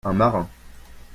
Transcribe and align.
Un 0.03 0.13
marin. 0.13 0.47